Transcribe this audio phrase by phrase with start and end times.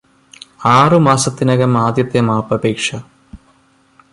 [0.65, 2.87] ആറു മാസത്തിനകം ആദ്യത്തെ മാപ്പപേക്ഷ.